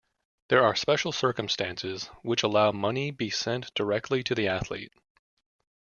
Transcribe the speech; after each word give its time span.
There 0.49 0.63
are 0.63 0.75
special 0.75 1.11
circumstances 1.11 2.07
which 2.23 2.41
allow 2.41 2.71
money 2.71 3.11
be 3.11 3.29
sent 3.29 3.71
directly 3.75 4.23
to 4.23 4.33
the 4.33 4.47
athlete. 4.47 4.93